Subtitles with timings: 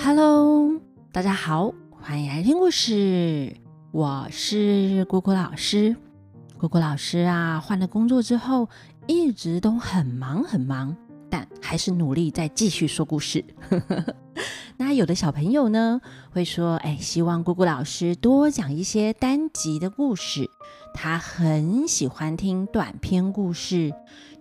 [0.00, 3.56] Hello，大家好，欢迎来听故事。
[3.90, 5.96] 我是果果老师。
[6.56, 8.68] 果果老师啊，换了工作之后，
[9.08, 10.96] 一直都很忙很忙，
[11.28, 13.44] 但还是努力在继续说故事。
[14.78, 20.48] 那有的小朋友呢，会说：“哎，希望果果老师多讲一些单集的故事。”
[20.94, 23.92] 他很喜欢听短篇故事。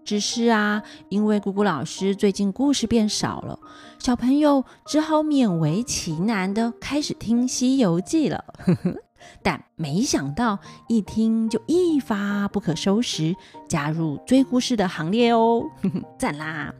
[0.07, 3.59] 只是啊，因为姑姑老师最近故事变少了，
[3.99, 8.45] 小朋友只好勉为其难的开始听《西游记》了。
[9.43, 13.35] 但没想到一听就一发不可收拾，
[13.67, 15.63] 加入追故事的行列哦，
[16.17, 16.73] 赞啦！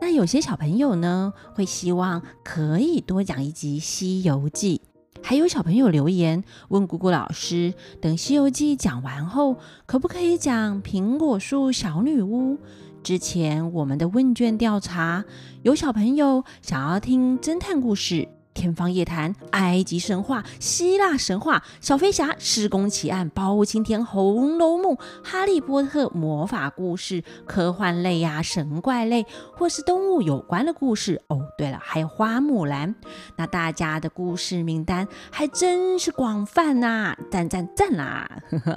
[0.00, 4.80] 那有些小朋友呢，会希望可以多讲一集《西游记》。
[5.22, 9.56] 还有小朋友留言问姑姑老师，等《西游记》讲完后，
[9.86, 12.58] 可不可以讲苹果树小女巫？
[13.02, 15.24] 之前我们的问卷调查，
[15.62, 18.28] 有小朋友想要听侦探故事。
[18.52, 29.24] 天方夜谭、埃及神话、希腊神话、小飞侠、施工奇案、包青天、红楼梦、哈利波特、魔法故事、科幻类呀、神怪类，
[29.56, 31.22] 或是动物有关的故事。
[31.28, 32.94] 哦，对了，还有花木兰。
[33.36, 38.28] 那大家的故事名单还真是广泛呐，赞赞赞啦！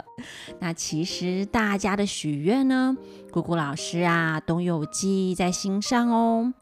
[0.59, 2.95] 那其实大家的许愿呢，
[3.31, 6.53] 姑姑老师啊都有记在心上哦。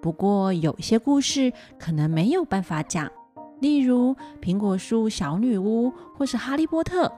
[0.00, 3.10] 不过有些故事可能没有办法讲，
[3.60, 7.12] 例如苹果树小女巫或是哈利波特，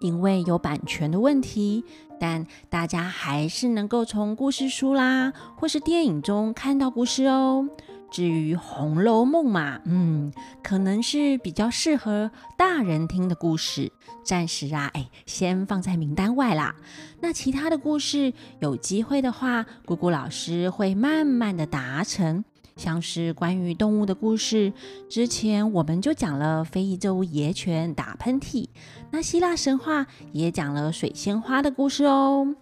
[0.00, 1.84] 因为有版权的问题。
[2.20, 7.68] 但大家还是能够从故事书啦或是电影中看到故事哦。
[8.12, 10.30] 至于《红楼梦》嘛，嗯，
[10.62, 13.90] 可能是比较适合大人听的故事，
[14.22, 16.76] 暂时啊，哎，先放在名单外啦。
[17.20, 22.44] 那其他的故事，有机会的话，姑姑老师会慢慢的达成。
[22.76, 24.72] 像是关于动物的故事，
[25.08, 28.66] 之前我们就讲了非洲野犬打喷嚏，
[29.10, 32.54] 那希腊神话也讲了水仙花的故事哦。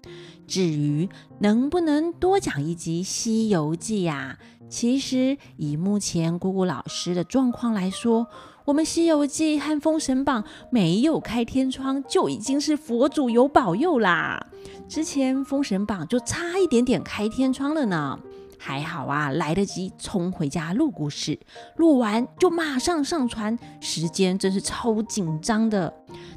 [0.49, 1.09] 至于
[1.39, 4.37] 能不能多讲一集《西游记》呀？
[4.71, 8.29] 其实以目前姑姑老师的状况来说，
[8.65, 14.47] 我们《西游记》和《封神榜》没有开天窗，就已经是佛祖有保佑啦。
[14.89, 18.19] 之前《封神榜》就差一点点开天窗了呢。
[18.63, 21.41] 还好啊，来得及冲回家录故事，
[21.77, 25.93] 录完就马上上传，时间真是超紧张的。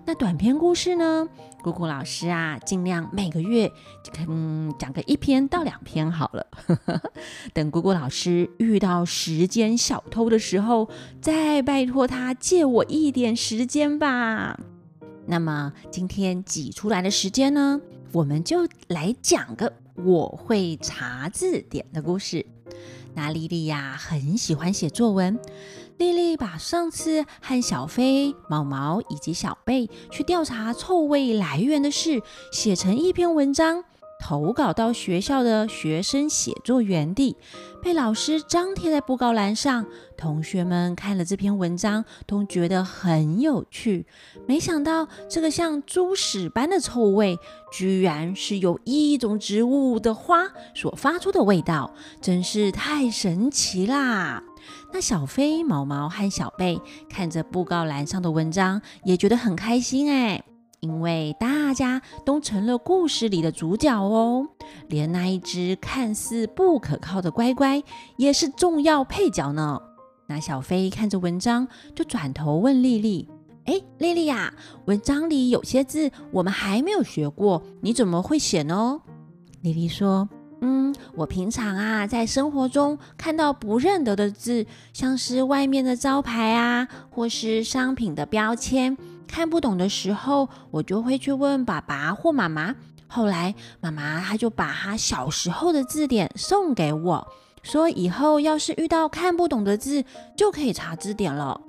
[0.06, 1.28] 那短篇故事呢？
[1.62, 3.72] 姑姑老师啊，尽量每个月
[4.28, 6.46] 嗯讲个一篇到两篇好了。
[7.54, 10.90] 等姑姑老师遇到时间小偷的时候，
[11.22, 14.60] 再拜托他借我一点时间吧。
[15.26, 17.80] 那么今天挤出来的时间呢，
[18.12, 19.72] 我们就来讲个。
[19.96, 22.48] 我会查字典的故事。
[23.14, 25.40] 那丽丽呀，很喜欢写作文。
[25.98, 32.22] 丽丽把上次和小飞、毛毛以及小贝去调查臭味来源的事
[32.52, 33.84] 写成一篇文章。
[34.20, 37.36] 投稿到学校的学生写作园地，
[37.82, 39.86] 被老师张贴在布告栏上。
[40.16, 44.06] 同学们看了这篇文章，都觉得很有趣。
[44.48, 47.38] 没想到，这个像猪屎般的臭味，
[47.74, 54.42] 居然是由一种植物的花所发出的味道，真是太神奇啦！
[54.94, 60.44] 那小飞、毛毛和小贝看着布告栏上的文章，也觉得很开心哎。
[60.82, 64.46] 因为大家都成了故事里的主角哦，
[64.90, 67.82] 连那一只看似不可靠的乖乖
[68.18, 69.82] 也是重要配角呢。
[70.28, 73.30] 那小飞看着文章，就转头问丽丽
[73.66, 74.54] ：“哎，丽丽呀，
[74.86, 79.00] 文章里有些字我们还没有学过，你怎么会写呢？”
[79.64, 80.28] 丽丽说
[80.66, 88.98] ：“嗯，我平常啊，在生活中看到不认得的字，像是外面的招牌啊，或是商品的标签。”
[89.28, 92.76] 看不懂的时候，我就会去问爸爸或妈妈。
[93.08, 97.28] 后来妈妈她就把她小时候的字典送给我，
[97.62, 100.06] 说以后要是遇到看不懂的字，
[100.38, 101.60] 就可以查字典了。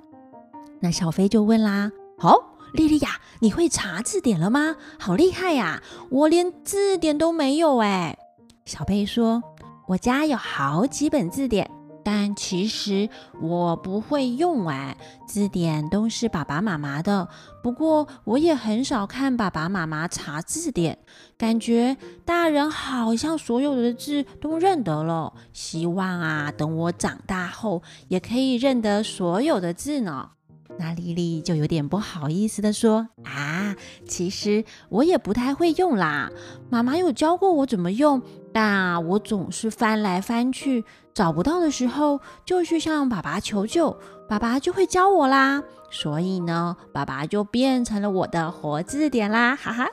[0.79, 4.77] 那小飞就问啦：“好，莉莉呀，你会查字典了吗？
[4.97, 5.83] 好厉害呀！
[6.09, 8.17] 我连字典都没有哎。”
[8.65, 9.43] 小贝说
[9.87, 11.69] ：“我家有好几本字典。”
[12.03, 13.09] 但其实
[13.41, 14.95] 我不会用哎，
[15.27, 17.27] 字典都是爸爸妈妈的。
[17.63, 20.99] 不过我也很少看爸爸妈妈查字典，
[21.35, 25.33] 感觉大人好像所有的字都认得了。
[25.51, 30.29] 希望啊，等我长大后也可以认得所有的字呢。
[30.77, 33.75] 那丽丽就有点不好意思的说：“啊，
[34.07, 36.31] 其实我也不太会用啦，
[36.69, 38.21] 妈妈有教过我怎么用。”
[38.57, 43.99] 但我总是翻来翻去找不到的时候，就去向爸爸求救，
[44.29, 45.61] 爸爸就会教我啦。
[45.91, 49.89] 所以呢，爸爸就变成了我的活字典啦，哈哈。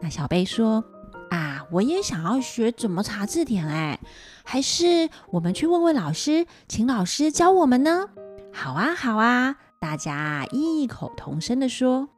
[0.00, 0.82] 那小贝说
[1.28, 4.00] ：“啊，我也想要学怎么查字典哎，
[4.42, 8.08] 还是我们去问问老师，请老师教我们呢？”
[8.54, 12.08] 好啊，好啊，大家异口同声的说。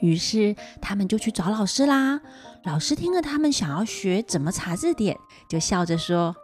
[0.00, 2.20] 于是他们就去找老师啦。
[2.64, 5.16] 老师听了他们想要学怎么查字典，
[5.48, 6.34] 就笑着说：“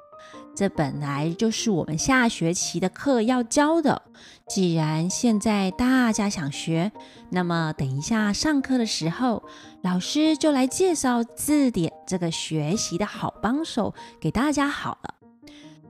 [0.55, 4.03] 这本来就是我们下学期的课要教的。
[4.49, 6.93] 既然现在大家想学，
[7.31, 9.43] 那么等一下上课的时候，
[9.83, 15.15] 老师就来介绍字典这个学习的好帮手给大家好了。”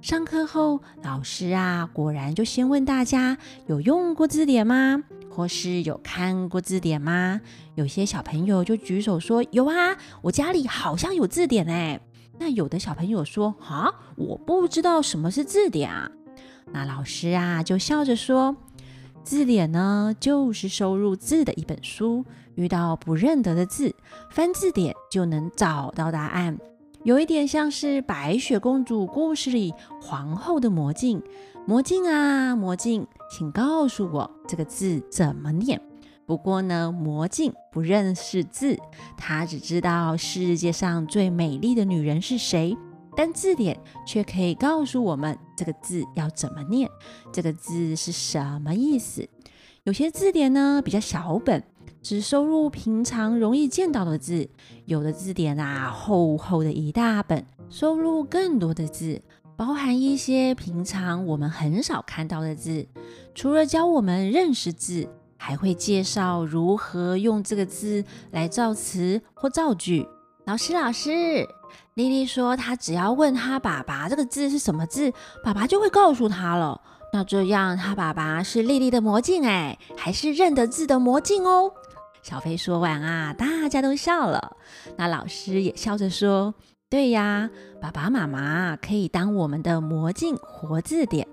[0.01, 5.05] 上课后，老师啊，果然就先问大家有用过字典吗？
[5.35, 7.41] 或是有看过字典吗？
[7.75, 11.99] 有些小朋友就举手说有啊，我家里好像有字典哎。
[12.39, 16.11] 那有的小朋友说啊，我不知道什么是字典啊。
[16.73, 18.55] 那老师啊就笑着说，
[19.25, 22.25] 字典呢就是收入字的一本书，
[22.55, 23.95] 遇到不认得的字，
[24.31, 26.59] 翻字典就能找到答案。
[27.05, 31.21] 有一点像是白雪公主故事里皇后的魔镜。
[31.67, 35.81] 魔镜啊，魔镜，请告诉我这个字怎么念。
[36.27, 38.79] 不过呢，魔镜不认识字，
[39.17, 42.77] 他只知道世界上最美丽的女人是谁。
[43.17, 46.89] 但字典却可以告诉我们这个字要怎么念，
[47.33, 49.29] 这个字是什么意思。
[49.83, 51.65] 有些字典呢比较小本。
[52.03, 54.49] 只收录平常容易见到的字，
[54.87, 59.23] 有的字典啊，厚厚的一大本，收录更多的字，
[59.57, 62.87] 包含一些平常我们很少看到的字。
[63.37, 70.09] 除了教我们认识字，还会介绍如何用这个字来造词或造句。
[70.45, 71.47] 老师，老师，
[71.95, 75.13] 丽丽说她只要问她爸爸这个字是什么字，
[75.45, 76.81] 爸爸就会告诉她了。
[77.13, 81.73] 那这样，她爸爸是丽丽的魔镜哎，还是认得字的魔镜哦？
[82.23, 84.57] 小飞说完啊，大家都笑了。
[84.97, 86.55] 那老师也笑着说
[86.89, 91.27] ：“对呀，爸爸妈妈可以当我们的魔镜活字典，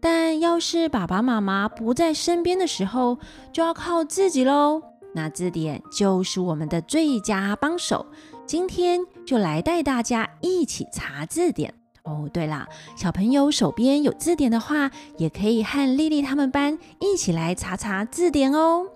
[0.00, 3.18] 但要是爸爸妈妈不在身边的时候，
[3.52, 4.82] 就要靠自己喽。
[5.12, 8.06] 那字典就是我们的最佳帮手。
[8.46, 12.28] 今天就来带大家一起查字典哦。
[12.32, 12.66] 对了，
[12.96, 18.86] 小朋友手边有字典的话，也可以和丽丽他们班一起来查查字典哦。”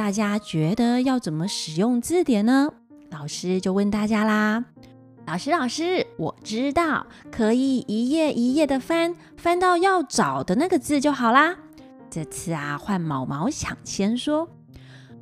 [0.00, 2.72] 大家觉得要怎么使用字典呢？
[3.10, 4.64] 老师就问大家啦。
[5.26, 11.54] 老师，老师，我知道，可以一页一页的翻，翻到要找的那个字就好啦。
[12.08, 14.48] 这次啊，换毛毛抢先说。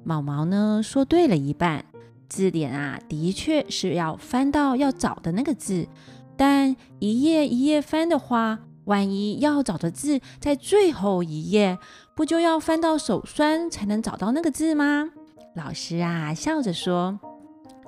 [0.04, 1.84] 毛毛呢说对了一半，
[2.28, 5.88] 字典啊，的确是要翻到要找的那个字，
[6.36, 8.60] 但一页一页翻的话。
[8.84, 11.76] 万一要找的字在最后一页，
[12.18, 15.10] 不就要翻到手酸才能找到那个字吗？
[15.54, 17.20] 老师啊，笑着说：“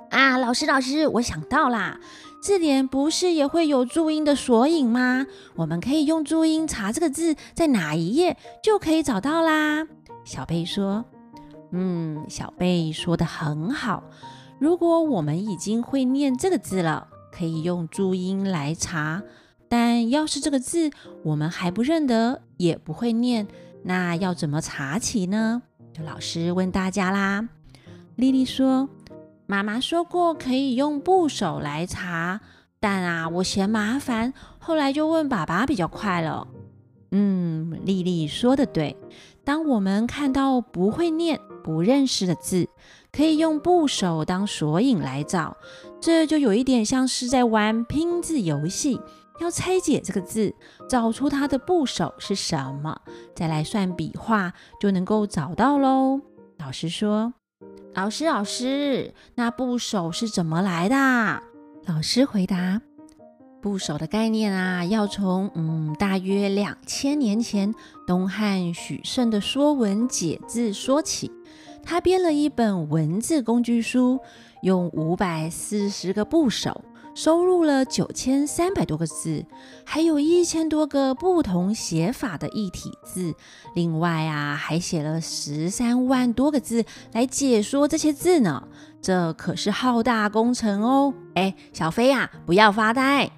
[0.08, 1.98] 啊，老师，老师，我想到啦，
[2.40, 5.26] 字典不是也会有注音的索引吗？
[5.56, 9.88] 我们可以用注音查这个字在哪一页，就可以找到啦。”
[10.24, 11.04] 小贝说
[11.74, 14.04] ：“嗯，小贝说的很好。
[14.60, 19.24] 如果我们已经会念这个字了，可以用注音来查。”
[19.68, 20.90] 但要是这个字
[21.22, 23.46] 我们还不认得，也不会念，
[23.82, 25.62] 那要怎么查起呢？
[25.92, 27.48] 就老师问大家啦。
[28.16, 28.88] 丽丽说
[29.46, 32.40] ：“妈妈说过可以用部首来查，
[32.78, 36.46] 但啊，我嫌麻烦，后来就问爸爸比较快了。”
[37.12, 38.96] 嗯，丽丽说的对。
[39.42, 42.68] 当我们看到不会念、不认识的字，
[43.10, 45.56] 可以用部首当索引来找，
[46.00, 49.00] 这就有一点像是在玩拼字游戏。
[49.40, 50.54] 要拆解这个字，
[50.88, 53.00] 找出它的部首是什么，
[53.34, 56.20] 再来算笔画，就能够找到喽。
[56.58, 57.32] 老师说
[57.94, 61.42] ：“老师，老师，那部首是怎么来的？”
[61.86, 62.82] 老师回答
[63.62, 67.74] ：“部首的概念啊，要从嗯，大约两千年前
[68.06, 71.32] 东汉许慎的《说文解字》说起。
[71.82, 74.20] 他编了一本文字工具书，
[74.62, 79.44] 用五百四十个部首。”收录了九千三百多个字，
[79.84, 83.34] 还有一千多个不同写法的异体字。
[83.74, 88.68] 另外啊，还写了十三万多个字来解说这些字呢。
[89.02, 91.14] 这可是浩大工程哦！
[91.34, 93.30] 哎，小飞呀，不要发呆。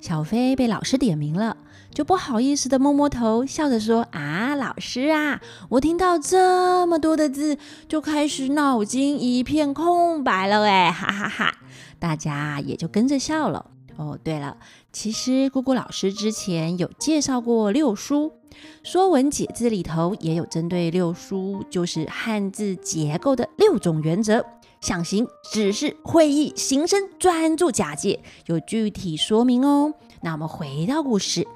[0.00, 1.56] 小飞被老师点名了，
[1.92, 7.56] 就不好意思的摸摸头，笑着说：“啊，老师啊，我听到这么多的字，
[7.88, 11.54] 就开始脑筋一片空白了，哎，哈哈哈！”
[11.98, 13.70] 大家也就跟着笑了。
[13.96, 14.58] 哦，对了，
[14.92, 18.32] 其实姑姑老师之前有介绍过六书，
[18.82, 24.44] 《说文解字》里头也有针对六书，就是汉字结构的六种原则。
[24.82, 29.94] 象形、指示、会意、形声、专注、假借，有具体说明哦。
[30.20, 31.48] 那我们回到故事，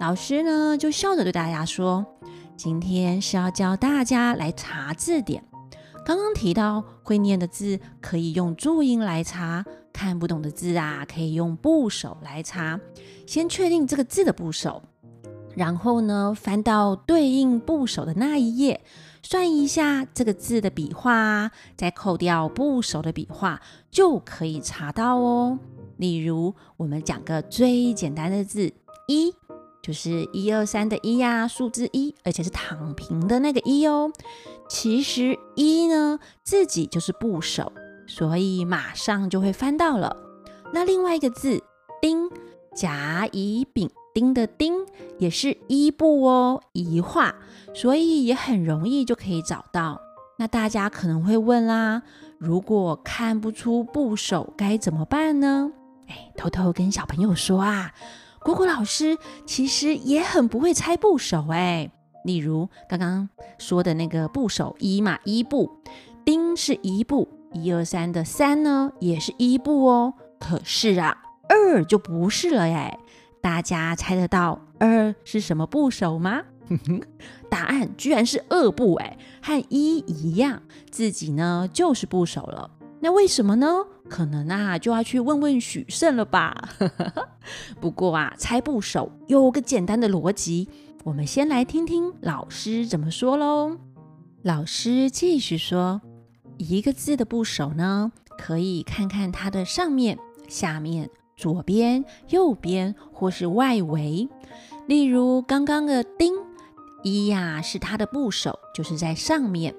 [0.00, 2.06] 老师呢就笑着对大家说
[2.56, 5.44] ：“今天是要教大家来查字典。
[6.04, 12.78] 刚刚提到会念的字可以用注音来查，看不懂的字啊可以用部首来查。
[13.26, 14.82] 先确定这个字的部首，
[15.54, 18.82] 然后呢翻到对应部首的那一页。”
[19.26, 23.58] 算一下这个字的笔画，再扣掉部首的笔画，
[23.90, 25.58] 就可以查到哦。
[25.96, 28.70] 例如，我们讲个最简单的字
[29.08, 29.34] “一”，
[29.82, 34.12] 就是一二三的“一”呀，数字一，而且是躺平的那个“一”哦。
[34.74, 37.72] 其实“一”呢自己就是部首，
[38.08, 40.16] 所以马上就会翻到了。
[40.72, 41.62] 那另外一个字
[42.02, 42.28] “丁”，
[42.74, 43.88] 甲乙丙。
[44.12, 44.74] 丁的丁
[45.18, 47.34] 也是一部哦，一画，
[47.72, 50.00] 所以也很容易就可以找到。
[50.38, 52.02] 那大家可能会问啦，
[52.38, 55.70] 如果看不出部首该怎么办呢？
[56.08, 57.92] 哎，偷偷跟小朋友说啊，
[58.44, 61.90] 果果老师其实也很不会猜部首哎。
[62.24, 63.28] 例如刚刚
[63.58, 65.70] 说的那个部首一嘛，一部，
[66.24, 70.14] 丁是一部，一二三的三呢也是一部哦。
[70.40, 71.16] 可是啊，
[71.48, 72.98] 二就不是了耶。
[73.40, 76.42] 大家猜得到二是什么部首吗？
[77.50, 82.70] 答案居然是二部，哎，和一一样，自己呢就是部首了。
[83.00, 83.68] 那为什么呢？
[84.08, 86.70] 可能啊就要去问问许慎了吧。
[87.80, 90.68] 不过啊，猜部首有个简单的逻辑，
[91.04, 93.76] 我们先来听听老师怎么说喽。
[94.40, 96.00] 老师继续说，
[96.56, 100.18] 一个字的部首呢，可以看看它的上面、
[100.48, 101.10] 下面。
[101.36, 104.28] 左边、右边或是外围，
[104.86, 106.32] 例如刚刚的“丁”
[107.02, 109.74] 一呀，是它的部首，就是在上面。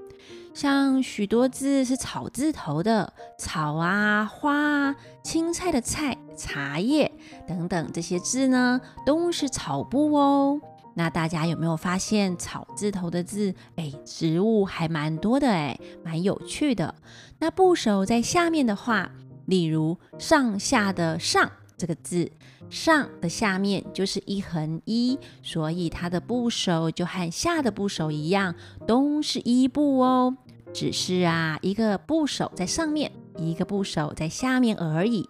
[0.54, 7.10] 像许多字是草字头的，草啊、花啊、青菜的菜、茶叶
[7.48, 10.60] 等等这些字呢，都是草部哦。
[10.96, 13.54] 那大家有没有发现草字头的字？
[13.76, 16.96] 哎，植物还蛮多的，哎，蛮有趣的。
[17.40, 19.12] 那部首在下面的话。
[19.48, 22.32] 例如上下的“上”这个字
[22.68, 28.56] ，“上”的下面就是一横一，所以它的部首就和下的部首一样，
[28.88, 30.36] 都是一部哦。
[30.74, 35.30] 只是啊，一个部首在上面，一个部首在下面而已。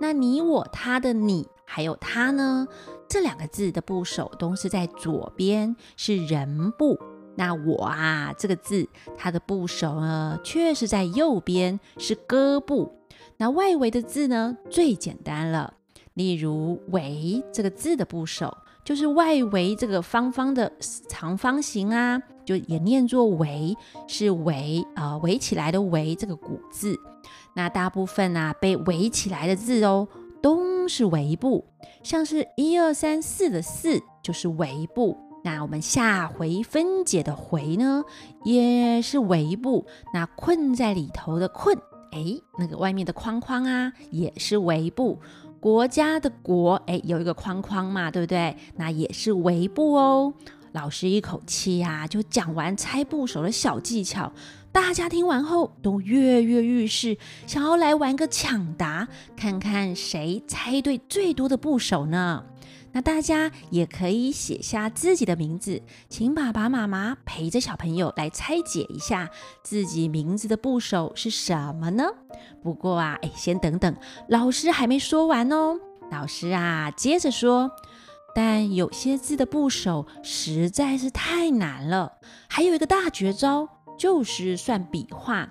[0.00, 2.66] 那你、我、他的“你”还有“他”呢？
[3.10, 6.96] 这两个字的部首都是在左边，是人部。
[7.34, 8.88] 那我啊，这个字
[9.18, 12.94] 它的部首呢，却是在右边，是歌部。
[13.38, 15.74] 那外围的字呢，最简单了。
[16.14, 20.70] 例如“围”这个字的部首，就是外围这个方方的
[21.08, 23.76] 长方形啊，就也念作“围”，
[24.06, 26.96] 是围啊，围起来的“围”这个古字。
[27.54, 30.06] 那大部分啊，被围起来的字哦，
[30.88, 31.66] 是围部，
[32.02, 35.16] 像是一二三四的“四”就是围部。
[35.42, 38.04] 那我们下回分解的“回”呢，
[38.44, 39.86] 也是围部。
[40.12, 41.76] 那困在里头的“困”。
[42.12, 42.24] 哎，
[42.58, 45.18] 那个外面的框框啊，也是围部。
[45.60, 48.56] 国家的国，哎，有一个框框嘛，对不对？
[48.76, 50.34] 那也是围部哦。
[50.72, 54.32] 老师一口气呀，就讲完猜部首的小技巧。
[54.72, 62.44] 大家听完后都跃跃欲试，想要来玩个抢答，看看谁猜对最多的部首呢？
[62.92, 69.30] 那大家也可以写下自己的名字，请爸爸妈妈陪着小朋友来拆解一下
[69.62, 72.04] 自己名字的部首是什么呢？
[72.62, 73.94] 不过啊，哎，先等等，
[74.28, 75.78] 老师还没说完哦。
[76.10, 77.70] 老师啊，接着说，
[78.34, 82.14] 但有些字的部首实在是太难了，
[82.48, 83.68] 还有一个大绝招，
[84.00, 85.46] 就是算笔画。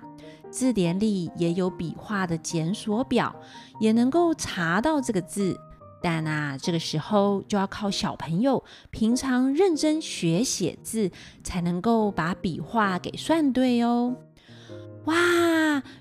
[0.50, 3.32] 字典里也有笔画的检索表，
[3.78, 5.56] 也能够查到这个字。
[6.02, 11.12] 但啊，这个时候就要靠小朋友平常认真学写字，
[11.44, 14.16] 才能够把笔画给算对哦。
[15.04, 15.14] 哇，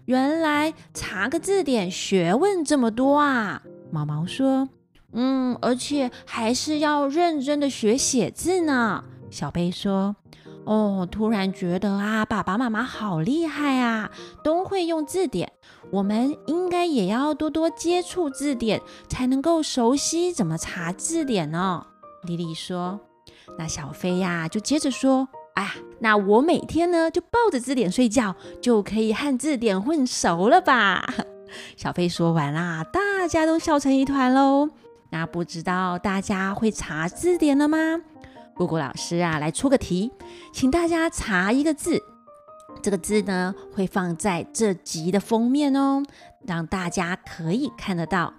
[0.05, 3.61] 原来查个字典学问这么多啊！
[3.91, 4.69] 毛毛说
[5.13, 10.15] ：“嗯，而且还是要认真的学写字呢。”小贝说。
[10.69, 14.11] 哦，突然觉得啊，爸爸妈妈好厉害啊，
[14.43, 15.51] 都会用字典。
[15.89, 21.87] 我们应该也要多多接触字典，才能够熟悉怎么查字典呢。
[22.21, 22.99] 莉莉说。
[23.57, 31.03] 那小飞呀，就接着说：“哎呀，那我每天呢就抱着字典睡觉，就可以和字典混熟了吧？”
[31.75, 34.69] 小飞说完啦，大家都笑成一团喽。
[35.09, 38.01] 那不知道大家会查字典了吗？
[38.59, 40.11] 姑姑老师啊，来出个题，
[40.51, 42.03] 请大家查一个字。
[42.83, 46.03] 这个字呢，会放在这集的封面哦，
[46.45, 48.33] 让大家可以看得到。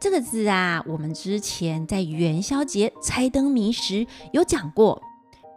[0.00, 5.02] 这个字啊，我们之前在元宵节猜灯谜时有讲过：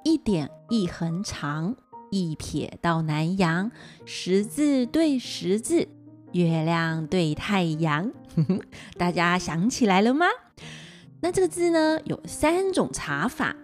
[0.03, 1.77] 一点一横长，
[2.11, 3.71] 一撇到南阳，
[4.03, 5.88] 十字对十字，
[6.33, 8.11] 月亮对太阳。
[8.99, 10.25] 大家想起来了吗？
[11.21, 13.55] 那这个字呢，有三种查法。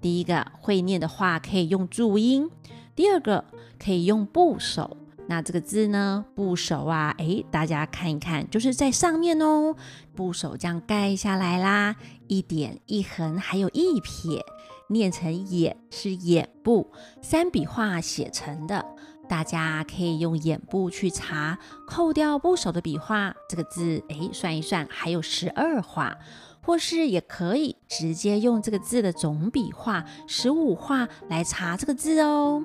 [0.00, 2.48] 第一个会念的话，可以用注音；
[2.94, 3.44] 第二个
[3.78, 4.96] 可以用部首。
[5.30, 9.76] 那这个字呢，部首啊，诶，大家看一看，就是在上面哦，
[10.14, 11.96] 部首这样盖下来啦，
[12.28, 14.42] 一点一横，还有一撇，
[14.88, 16.90] 念成眼是眼部，
[17.20, 18.86] 三笔画写成的，
[19.28, 26.16] 大家可以用眼部去查，扣掉部首的笔画，这个字，诶，算一算还有十二画，
[26.68, 32.62] 或是也可以直接用这个字的总笔画十五画来查这个字哦。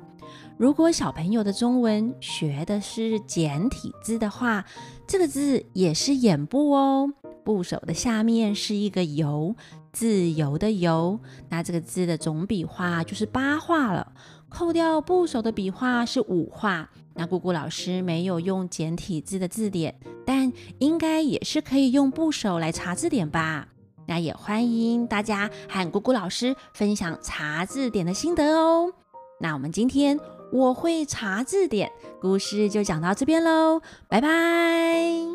[0.57, 4.65] 如果小朋友的中文学的是简体字的话，
[5.07, 7.13] 这个字也是眼部哦。
[7.45, 9.55] 部首的下面是一个“由”，
[9.93, 11.17] 自由的“由”，
[11.48, 14.12] 那这个字的总笔画就是八画了。
[14.50, 16.89] 扣掉部首的笔画是五画。
[17.13, 23.69] 那姑姑老师没有用简体字的字典，但应该也是可以用部首来查字典吧？
[24.07, 28.93] 那也欢迎大家和姑姑老师分享查字典的心得哦。
[29.39, 30.19] 那我们今天。
[30.53, 31.91] 我会查字典，
[32.22, 35.32] 故事就讲到这边喽，拜拜。